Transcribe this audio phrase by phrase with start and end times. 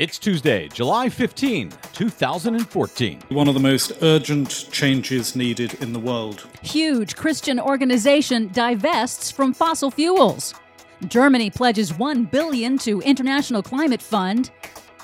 [0.00, 3.20] It's Tuesday, July 15, 2014.
[3.28, 6.48] One of the most urgent changes needed in the world.
[6.62, 10.54] Huge Christian organization divests from fossil fuels.
[11.08, 14.50] Germany pledges 1 billion to International Climate Fund.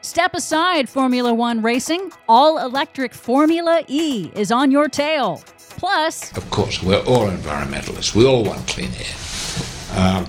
[0.00, 2.10] Step aside Formula 1 racing.
[2.26, 5.42] All electric Formula E is on your tail.
[5.68, 8.14] Plus, Of course, we're all environmentalists.
[8.14, 10.00] We all want clean air.
[10.00, 10.26] Um,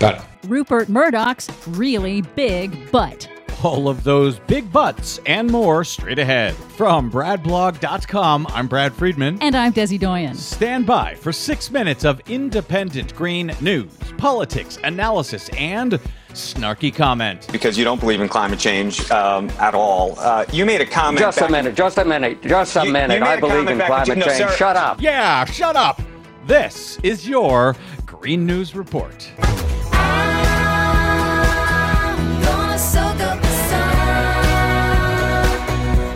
[0.00, 3.28] but Rupert Murdoch's really big butt.
[3.62, 6.54] All of those big butts and more straight ahead.
[6.54, 9.38] From BradBlog.com, I'm Brad Friedman.
[9.42, 10.34] And I'm Desi Doyen.
[10.34, 17.48] Stand by for six minutes of independent green news, politics, analysis, and snarky comment.
[17.52, 20.18] because you don't believe in climate change um, at all.
[20.18, 21.18] Uh, you made a comment.
[21.18, 23.20] Just a back- minute, just a minute, just a You- you minute.
[23.20, 24.38] made I a believe in climate that no, change.
[24.38, 24.50] sir.
[24.56, 25.02] Shut up.
[25.02, 26.00] Yeah, shut up.
[26.46, 29.30] This is your Green News Report.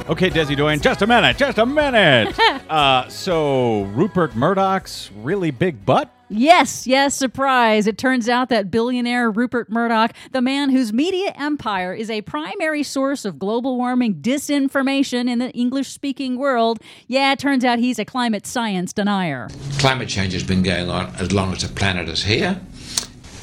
[0.06, 2.38] Okay, Desi Doyen, just a minute, just a minute.
[2.70, 6.12] uh, so, Rupert Murdoch's really big butt?
[6.28, 7.86] Yes, yes, surprise.
[7.86, 12.82] It turns out that billionaire Rupert Murdoch, the man whose media empire is a primary
[12.82, 17.98] source of global warming disinformation in the English speaking world, yeah, it turns out he's
[17.98, 19.48] a climate science denier.
[19.78, 22.60] climate change has been going on as long as the planet is here.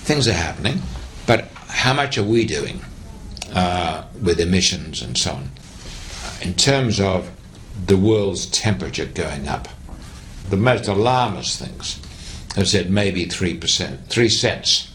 [0.03, 0.80] Things are happening,
[1.25, 2.81] but how much are we doing
[3.56, 5.50] uh, with emissions and so on?
[6.42, 7.30] In terms of
[7.86, 9.67] the world's temperature going up,
[10.50, 12.02] the most alarmist things
[12.56, 14.92] have said maybe 3%, 3 cents,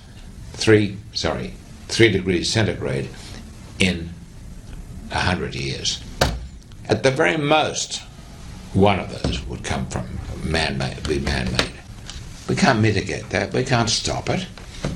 [0.54, 1.54] 3, sorry,
[1.88, 3.08] 3 degrees centigrade
[3.78, 4.10] in
[5.10, 6.02] 100 years.
[6.88, 8.02] At the very most,
[8.72, 10.06] one of those would come from
[10.44, 11.72] man-made, be man-made.
[12.48, 13.52] We can't mitigate that.
[13.52, 14.46] We can't stop it.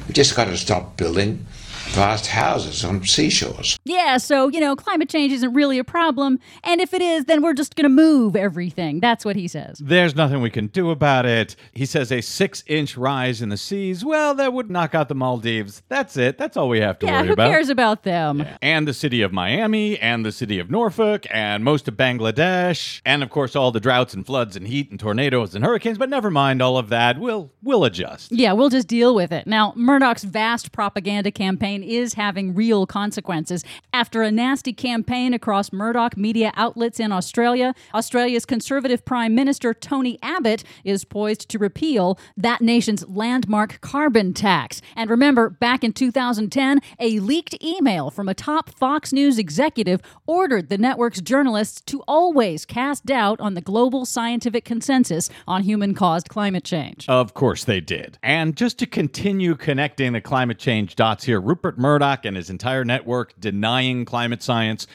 [0.06, 1.46] We've just got to stop building
[1.90, 3.78] vast houses on seashores.
[3.84, 6.38] Yeah, so, you know, climate change isn't really a problem.
[6.62, 9.00] And if it is, then we're just going to move everything.
[9.00, 9.78] That's what he says.
[9.78, 11.56] There's nothing we can do about it.
[11.72, 15.14] He says a six inch rise in the seas, well, that would knock out the
[15.14, 15.82] Maldives.
[15.88, 16.38] That's it.
[16.38, 17.50] That's all we have to Yeah, worry who about.
[17.50, 18.46] cares about them?
[18.62, 23.22] And the city of Miami, and the city of Norfolk, and most of Bangladesh, and
[23.22, 25.98] of course all the droughts and floods and heat and tornadoes and hurricanes.
[25.98, 27.18] But never mind all of that.
[27.18, 28.30] We'll we'll adjust.
[28.32, 29.46] Yeah, we'll just deal with it.
[29.46, 33.64] Now, Murdoch's vast propaganda campaign is having real consequences.
[33.92, 40.18] After a nasty campaign across Murdoch media outlets in Australia, Australia's Conservative Prime Minister Tony
[40.22, 44.80] Abbott is poised to repeal that nation's landmark carbon tax.
[44.96, 50.68] And remember, back in 2010, a leaked email from a top Fox News executive ordered
[50.68, 56.28] the network's journalists to always cast doubt on the global scientific consensus on human caused
[56.28, 57.08] climate change.
[57.08, 58.18] Of course they did.
[58.22, 62.84] And just to continue connecting the climate change dots here, Rupert Murdoch and his entire
[62.84, 64.86] network denying climate science.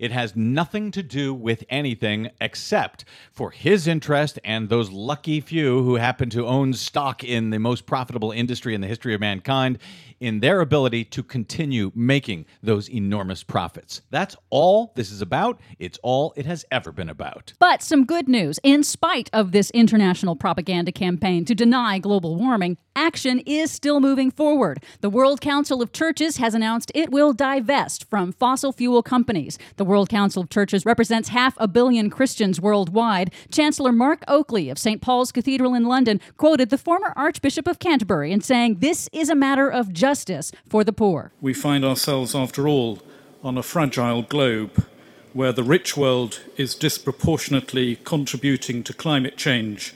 [0.00, 5.82] It has nothing to do with anything except for his interest and those lucky few
[5.82, 9.78] who happen to own stock in the most profitable industry in the history of mankind
[10.18, 14.00] in their ability to continue making those enormous profits.
[14.10, 15.60] That's all this is about.
[15.78, 17.52] It's all it has ever been about.
[17.58, 18.58] But some good news.
[18.62, 24.30] In spite of this international propaganda campaign to deny global warming, action is still moving
[24.30, 24.82] forward.
[25.00, 29.58] The World Council of Churches has announced it will divest from fossil fuel companies.
[29.76, 33.32] The World Council of Churches represents half a billion Christians worldwide.
[33.50, 35.00] Chancellor Mark Oakley of St.
[35.00, 39.34] Paul's Cathedral in London quoted the former Archbishop of Canterbury in saying, This is a
[39.34, 41.32] matter of justice for the poor.
[41.40, 42.98] We find ourselves, after all,
[43.42, 44.84] on a fragile globe
[45.32, 49.94] where the rich world is disproportionately contributing to climate change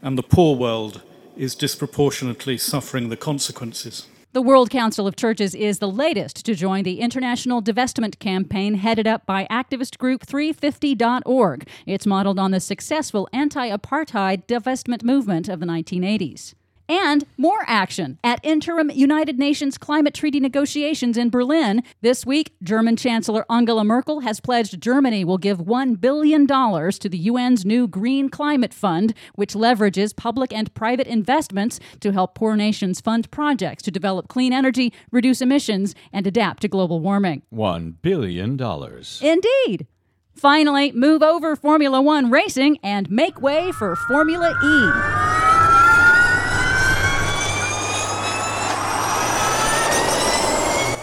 [0.00, 1.02] and the poor world
[1.38, 4.06] is disproportionately suffering the consequences.
[4.32, 9.06] The World Council of Churches is the latest to join the international divestment campaign headed
[9.06, 11.66] up by activist group 350.org.
[11.86, 16.52] It's modeled on the successful anti apartheid divestment movement of the 1980s.
[16.88, 21.82] And more action at interim United Nations climate treaty negotiations in Berlin.
[22.00, 27.28] This week, German Chancellor Angela Merkel has pledged Germany will give $1 billion to the
[27.28, 33.02] UN's new Green Climate Fund, which leverages public and private investments to help poor nations
[33.02, 37.42] fund projects to develop clean energy, reduce emissions, and adapt to global warming.
[37.50, 39.20] One billion dollars.
[39.22, 39.86] Indeed.
[40.34, 45.17] Finally, move over Formula One racing and make way for Formula E.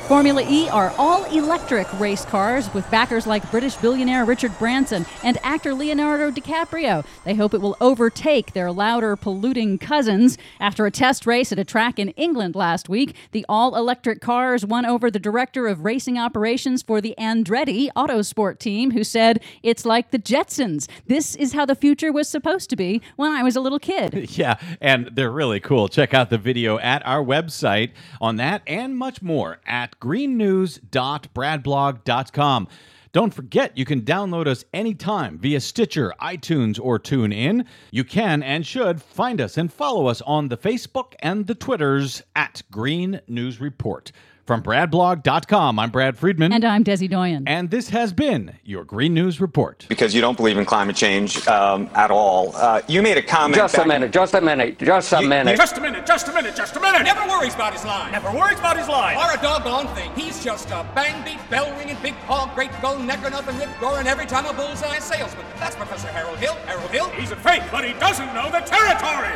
[0.08, 5.40] Formula E are all electric race cars with backers like British billionaire Richard Branson and
[5.42, 7.04] actor Leonardo DiCaprio.
[7.24, 10.38] They hope it will overtake their louder, polluting cousins.
[10.60, 14.64] After a test race at a track in England last week, the all electric cars
[14.64, 19.86] won over the director of racing operations for the Andretti Autosport team, who said, It's
[19.86, 20.88] like the Jetsons.
[21.08, 24.30] This is how the future was supposed to be when I was a little kid.
[24.36, 25.88] Yeah, and they're really cool.
[25.88, 32.68] Check out the video at our website on that and much more at greennews.bradblog.com.
[33.12, 37.66] Don't forget, you can download us anytime via Stitcher, iTunes, or TuneIn.
[37.92, 42.22] You can and should find us and follow us on the Facebook and the Twitters
[42.36, 44.12] at Green News Report.
[44.46, 46.54] From BradBlog.com, I'm Brad Friedman.
[46.54, 47.46] And I'm Desi Doyen.
[47.48, 49.84] And this has been your Green News Report.
[49.90, 52.56] Because you don't believe in climate change um, at all.
[52.56, 53.56] Uh, you made a comment.
[53.56, 55.58] Just a minute, just a minute, just a You- minute.
[55.58, 57.04] Just a minute, just a minute, just a minute.
[57.04, 58.10] Never worries about his line.
[58.14, 59.18] Never worries about his line.
[59.18, 60.10] Or a doggone thing.
[60.16, 64.08] He's just a bang beat, bell ringing, big paw, great gold necker, nothing rip roaring
[64.08, 65.46] every time a bullseye salesman.
[65.60, 66.54] That's Professor Harold Hill.
[66.68, 67.10] Harold Hill.
[67.20, 69.36] He's a fake, but he doesn't know the territory.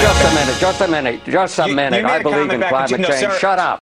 [0.00, 2.02] Just a minute, just a minute, just a You- you minute.
[2.04, 3.40] made I a believe in back at climate you- no, change.
[3.40, 3.80] Shut up.